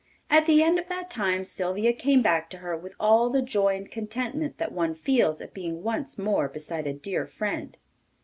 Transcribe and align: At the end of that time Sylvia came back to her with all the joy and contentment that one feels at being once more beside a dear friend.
At 0.31 0.47
the 0.47 0.63
end 0.63 0.79
of 0.79 0.87
that 0.87 1.11
time 1.11 1.45
Sylvia 1.45 1.93
came 1.93 2.23
back 2.23 2.49
to 2.49 2.57
her 2.57 2.75
with 2.75 2.95
all 2.99 3.29
the 3.29 3.43
joy 3.43 3.75
and 3.75 3.91
contentment 3.91 4.57
that 4.57 4.71
one 4.71 4.95
feels 4.95 5.39
at 5.41 5.53
being 5.53 5.83
once 5.83 6.17
more 6.17 6.47
beside 6.49 6.87
a 6.87 6.93
dear 6.93 7.27
friend. 7.27 7.77